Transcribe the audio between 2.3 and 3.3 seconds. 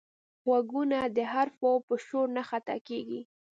نه خطا کېږي